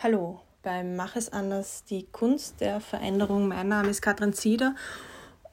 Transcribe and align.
Hallo 0.00 0.38
beim 0.62 0.94
Mach 0.94 1.16
es 1.16 1.32
anders, 1.32 1.82
die 1.82 2.06
Kunst 2.12 2.60
der 2.60 2.78
Veränderung. 2.78 3.48
Mein 3.48 3.66
Name 3.66 3.88
ist 3.88 4.00
Katrin 4.00 4.32
Zieder 4.32 4.76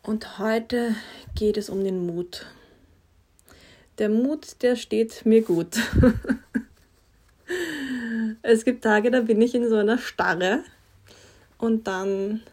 und 0.04 0.38
heute 0.38 0.94
geht 1.34 1.58
es 1.58 1.68
um 1.68 1.84
den 1.84 2.06
Mut. 2.06 2.46
Der 3.98 4.08
Mut, 4.08 4.62
der 4.62 4.76
steht 4.76 5.26
mir 5.26 5.42
gut. 5.42 5.80
es 8.44 8.64
gibt 8.66 8.84
Tage, 8.84 9.10
da 9.10 9.22
bin 9.22 9.42
ich 9.42 9.56
in 9.56 9.68
so 9.68 9.78
einer 9.78 9.98
Starre 9.98 10.64
und 11.58 11.88
dann 11.88 12.44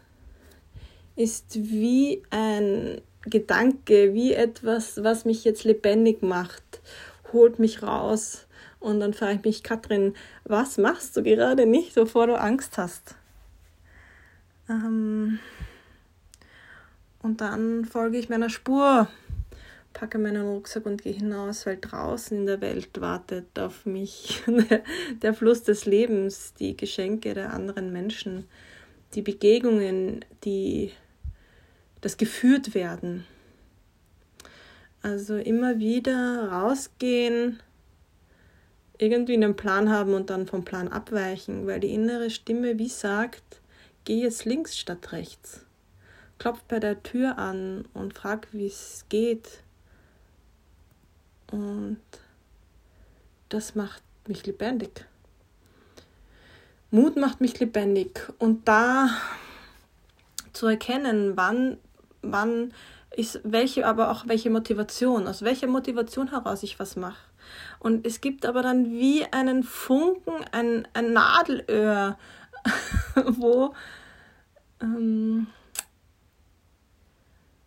ist 1.14 1.56
wie 1.56 2.22
ein 2.30 3.02
Gedanke, 3.26 4.14
wie 4.14 4.32
etwas, 4.32 5.04
was 5.04 5.26
mich 5.26 5.44
jetzt 5.44 5.64
lebendig 5.64 6.22
macht, 6.22 6.80
holt 7.34 7.58
mich 7.58 7.82
raus 7.82 8.46
und 8.82 9.00
dann 9.00 9.14
frage 9.14 9.36
ich 9.36 9.44
mich, 9.44 9.62
Katrin, 9.62 10.14
was 10.44 10.78
machst 10.78 11.16
du 11.16 11.22
gerade 11.22 11.66
nicht, 11.66 11.94
bevor 11.94 12.26
du 12.26 12.38
Angst 12.38 12.78
hast? 12.78 13.14
Ähm 14.68 15.38
und 17.22 17.40
dann 17.40 17.84
folge 17.84 18.18
ich 18.18 18.28
meiner 18.28 18.50
Spur, 18.50 19.08
packe 19.92 20.18
meinen 20.18 20.46
Rucksack 20.46 20.86
und 20.86 21.02
gehe 21.02 21.12
hinaus, 21.12 21.66
weil 21.66 21.78
draußen 21.80 22.36
in 22.36 22.46
der 22.46 22.60
Welt 22.60 23.00
wartet 23.00 23.58
auf 23.58 23.86
mich 23.86 24.42
der 25.22 25.34
Fluss 25.34 25.62
des 25.62 25.86
Lebens, 25.86 26.54
die 26.54 26.76
Geschenke 26.76 27.34
der 27.34 27.52
anderen 27.52 27.92
Menschen, 27.92 28.48
die 29.14 29.22
Begegnungen, 29.22 30.24
die 30.44 30.92
das 32.00 32.16
geführt 32.16 32.74
werden. 32.74 33.24
Also 35.02 35.36
immer 35.36 35.78
wieder 35.78 36.48
rausgehen, 36.50 37.60
irgendwie 39.02 39.34
einen 39.34 39.56
Plan 39.56 39.90
haben 39.90 40.14
und 40.14 40.30
dann 40.30 40.46
vom 40.46 40.64
Plan 40.64 40.86
abweichen, 40.88 41.66
weil 41.66 41.80
die 41.80 41.92
innere 41.92 42.30
Stimme 42.30 42.78
wie 42.78 42.88
sagt, 42.88 43.60
geh 44.04 44.22
jetzt 44.22 44.44
links 44.44 44.78
statt 44.78 45.10
rechts. 45.10 45.66
Klopft 46.38 46.68
bei 46.68 46.78
der 46.78 47.02
Tür 47.02 47.36
an 47.36 47.84
und 47.94 48.14
fragt, 48.14 48.52
wie 48.52 48.66
es 48.66 49.04
geht. 49.08 49.62
Und 51.50 52.00
das 53.48 53.74
macht 53.74 54.02
mich 54.28 54.46
lebendig. 54.46 55.04
Mut 56.90 57.16
macht 57.16 57.40
mich 57.40 57.58
lebendig. 57.58 58.20
Und 58.38 58.68
da 58.68 59.10
zu 60.52 60.66
erkennen, 60.66 61.36
wann, 61.36 61.78
wann 62.22 62.72
ist 63.16 63.40
welche, 63.44 63.86
aber 63.86 64.10
auch 64.10 64.26
welche 64.26 64.50
Motivation, 64.50 65.26
aus 65.26 65.42
welcher 65.42 65.66
Motivation 65.66 66.30
heraus 66.30 66.62
ich 66.62 66.78
was 66.78 66.96
mache. 66.96 67.28
Und 67.78 68.06
es 68.06 68.20
gibt 68.20 68.46
aber 68.46 68.62
dann 68.62 68.92
wie 68.92 69.24
einen 69.32 69.62
Funken, 69.62 70.34
ein, 70.52 70.88
ein 70.94 71.12
Nadelöhr, 71.12 72.18
wo, 73.26 73.74
ähm, 74.80 75.46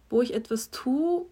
wo 0.09 0.21
ich 0.21 0.33
etwas 0.33 0.71
tue, 0.71 1.25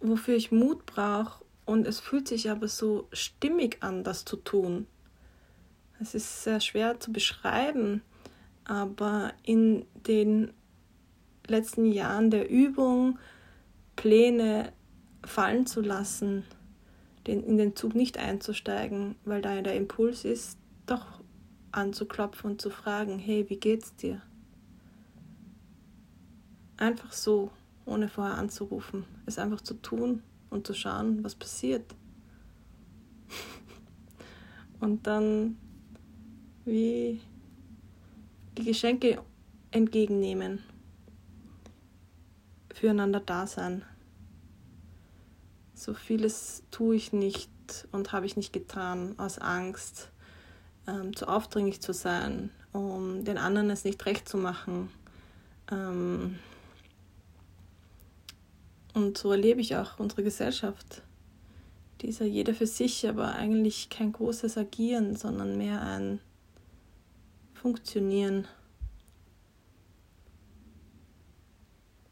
wofür 0.00 0.36
ich 0.36 0.52
Mut 0.52 0.86
brauche. 0.86 1.44
Und 1.64 1.86
es 1.86 2.00
fühlt 2.00 2.28
sich 2.28 2.50
aber 2.50 2.68
so 2.68 3.08
stimmig 3.12 3.78
an, 3.82 4.04
das 4.04 4.24
zu 4.24 4.36
tun. 4.36 4.86
Es 6.00 6.14
ist 6.14 6.44
sehr 6.44 6.60
schwer 6.60 7.00
zu 7.00 7.12
beschreiben, 7.12 8.02
aber 8.64 9.32
in 9.42 9.86
den 9.94 10.52
letzten 11.48 11.86
Jahren 11.86 12.30
der 12.30 12.50
Übung, 12.50 13.18
Pläne 13.96 14.72
fallen 15.24 15.66
zu 15.66 15.80
lassen, 15.80 16.44
den, 17.26 17.42
in 17.42 17.56
den 17.56 17.74
Zug 17.74 17.94
nicht 17.94 18.18
einzusteigen, 18.18 19.16
weil 19.24 19.42
da 19.42 19.60
der 19.60 19.74
Impuls 19.74 20.24
ist, 20.24 20.58
doch 20.86 21.20
anzuklopfen 21.72 22.52
und 22.52 22.60
zu 22.60 22.70
fragen, 22.70 23.18
hey, 23.18 23.48
wie 23.48 23.56
geht's 23.56 23.94
dir? 23.96 24.22
Einfach 26.76 27.12
so, 27.12 27.50
ohne 27.84 28.08
vorher 28.08 28.36
anzurufen, 28.36 29.04
es 29.24 29.38
einfach 29.38 29.60
zu 29.60 29.74
tun 29.74 30.22
und 30.50 30.66
zu 30.66 30.74
schauen, 30.74 31.24
was 31.24 31.34
passiert. 31.34 31.94
und 34.80 35.06
dann 35.06 35.56
wie 36.64 37.20
die 38.58 38.64
Geschenke 38.64 39.22
entgegennehmen, 39.70 40.60
füreinander 42.76 43.20
da 43.20 43.46
sein. 43.46 43.82
So 45.74 45.94
vieles 45.94 46.62
tue 46.70 46.96
ich 46.96 47.12
nicht 47.12 47.50
und 47.90 48.12
habe 48.12 48.26
ich 48.26 48.36
nicht 48.36 48.52
getan 48.52 49.18
aus 49.18 49.38
Angst, 49.38 50.10
ähm, 50.86 51.16
zu 51.16 51.26
aufdringlich 51.26 51.80
zu 51.80 51.92
sein, 51.92 52.50
um 52.72 53.24
den 53.24 53.38
anderen 53.38 53.70
es 53.70 53.84
nicht 53.84 54.04
recht 54.04 54.28
zu 54.28 54.36
machen. 54.36 54.90
Ähm, 55.70 56.38
und 58.92 59.16
so 59.16 59.32
erlebe 59.32 59.60
ich 59.60 59.76
auch 59.76 59.98
unsere 59.98 60.22
Gesellschaft. 60.22 61.02
Dieser 62.02 62.26
jeder 62.26 62.54
für 62.54 62.66
sich, 62.66 63.08
aber 63.08 63.34
eigentlich 63.34 63.88
kein 63.88 64.12
großes 64.12 64.58
Agieren, 64.58 65.16
sondern 65.16 65.56
mehr 65.56 65.80
ein 65.80 66.20
Funktionieren. 67.54 68.46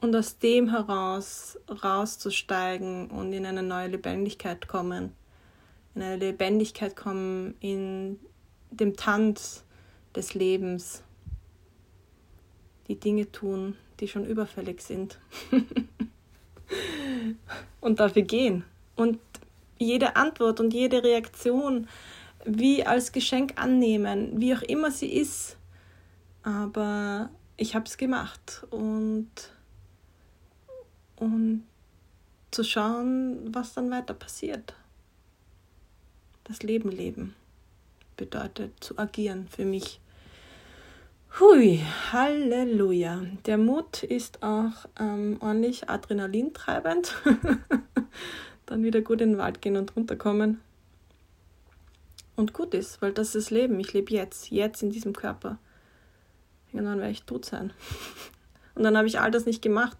Und 0.04 0.15
aus 0.15 0.38
dem 0.38 0.70
heraus 0.70 1.59
rauszusteigen 1.69 3.10
und 3.10 3.32
in 3.32 3.47
eine 3.47 3.62
neue 3.62 3.88
Lebendigkeit 3.88 4.69
kommen. 4.69 5.12
In 5.94 6.03
eine 6.03 6.16
Lebendigkeit 6.16 6.94
kommen 6.94 7.54
in 7.60 8.20
dem 8.70 8.97
Tanz 8.97 9.64
des 10.14 10.34
Lebens. 10.34 11.03
Die 12.87 13.00
Dinge 13.00 13.32
tun, 13.32 13.76
die 13.98 14.06
schon 14.06 14.26
überfällig 14.26 14.82
sind. 14.82 15.19
und 17.81 17.98
dafür 17.98 18.22
gehen. 18.22 18.64
Und 18.97 19.19
jede 19.78 20.16
Antwort 20.16 20.60
und 20.60 20.75
jede 20.75 21.03
Reaktion 21.03 21.88
wie 22.44 22.84
als 22.84 23.10
Geschenk 23.10 23.54
annehmen, 23.56 24.38
wie 24.38 24.54
auch 24.54 24.62
immer 24.62 24.91
sie 24.91 25.14
ist. 25.14 25.56
Aber 26.43 27.31
ich 27.56 27.75
habe 27.75 27.87
es 27.87 27.97
gemacht 27.97 28.66
und 28.70 29.31
und 31.16 31.64
zu 32.50 32.64
schauen, 32.64 33.54
was 33.54 33.75
dann 33.75 33.91
weiter 33.91 34.14
passiert. 34.14 34.75
Das 36.44 36.62
Leben 36.62 36.91
leben 36.91 37.34
bedeutet 38.16 38.72
zu 38.80 38.98
agieren 38.98 39.48
für 39.48 39.64
mich. 39.64 40.00
Hui, 41.41 41.80
Halleluja. 42.12 43.22
Der 43.47 43.58
Mut 43.58 44.04
ist 44.04 44.42
auch 44.42 44.86
ähm, 45.00 45.38
ordentlich 45.41 45.91
adrenalintreibend. 45.91 47.14
dann 48.66 48.84
wieder 48.84 49.00
gut 49.00 49.20
in 49.20 49.31
den 49.31 49.38
Wald 49.38 49.60
gehen 49.60 49.76
und 49.76 49.96
runterkommen. 49.96 50.60
Und 52.36 52.52
gut 52.52 52.72
ist, 52.75 53.02
weil 53.02 53.12
das 53.12 53.34
ist 53.34 53.50
Leben. 53.50 53.78
Ich 53.81 53.92
lebe 53.92 54.12
jetzt, 54.12 54.50
jetzt 54.50 54.82
in 54.82 54.91
diesem 54.91 55.12
Körper. 55.12 55.58
Irgendwann 56.72 56.98
werde 56.98 57.12
ich 57.12 57.25
tot 57.25 57.44
sein. 57.44 57.72
Und 58.75 58.82
dann 58.82 58.96
habe 58.96 59.06
ich 59.06 59.20
all 59.20 59.31
das 59.31 59.46
nicht 59.46 59.62
gemacht, 59.62 59.96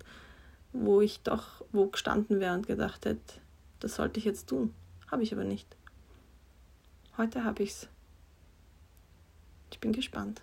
wo 0.75 1.01
ich 1.01 1.21
doch 1.21 1.65
wo 1.73 1.87
gestanden 1.87 2.41
wäre 2.41 2.55
und 2.55 2.67
gedacht 2.67 3.07
hätte, 3.07 3.41
das 3.81 3.95
sollte 3.95 4.19
ich 4.19 4.27
jetzt 4.27 4.49
tun. 4.49 4.75
Habe 5.11 5.23
ich 5.23 5.33
aber 5.33 5.45
nicht. 5.45 5.77
Heute 7.17 7.45
habe 7.45 7.63
ich's. 7.63 7.89
Ich 9.71 9.79
bin 9.79 9.93
gespannt. 9.93 10.43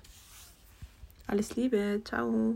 Alles 1.27 1.55
Liebe, 1.55 2.01
ciao. 2.03 2.55